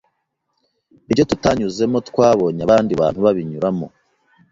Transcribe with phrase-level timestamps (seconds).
[1.09, 3.87] ibyo tutanyuzemo twabonye abandi bantu babinyuramo.